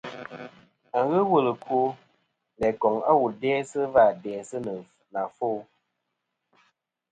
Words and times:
À 0.97 0.99
n-ghɨ 1.05 1.19
wul 1.29 1.45
ɨkwo, 1.53 1.79
læ 2.59 2.67
koŋ 2.81 2.95
a 3.09 3.11
wu 3.19 3.27
dæsɨ 3.41 3.81
vâ 3.93 4.05
dæsɨ 4.23 4.57
nɨ 4.65 4.73
àfo. 5.21 5.47